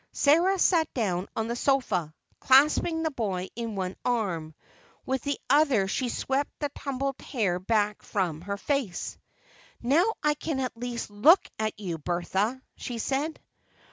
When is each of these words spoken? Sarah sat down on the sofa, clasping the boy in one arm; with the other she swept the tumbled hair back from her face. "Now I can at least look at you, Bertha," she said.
Sarah 0.13 0.57
sat 0.57 0.91
down 0.95 1.27
on 1.35 1.47
the 1.47 1.55
sofa, 1.55 2.11
clasping 2.39 3.03
the 3.03 3.11
boy 3.11 3.49
in 3.55 3.75
one 3.75 3.95
arm; 4.03 4.55
with 5.05 5.21
the 5.21 5.39
other 5.47 5.87
she 5.87 6.09
swept 6.09 6.49
the 6.57 6.69
tumbled 6.69 7.21
hair 7.21 7.59
back 7.59 8.01
from 8.01 8.41
her 8.41 8.57
face. 8.57 9.19
"Now 9.79 10.13
I 10.23 10.33
can 10.33 10.59
at 10.59 10.75
least 10.75 11.11
look 11.11 11.47
at 11.59 11.79
you, 11.79 11.99
Bertha," 11.99 12.63
she 12.75 12.97
said. 12.97 13.39